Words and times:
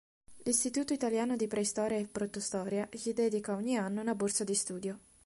L'Istituto 0.45 0.93
italiano 0.93 1.35
di 1.35 1.45
preistoria 1.45 1.99
e 1.99 2.07
protostoria 2.07 2.89
gli 2.91 3.13
dedica 3.13 3.53
ogni 3.53 3.77
anno 3.77 4.01
una 4.01 4.15
borsa 4.15 4.43
di 4.43 4.55
studio. 4.55 4.99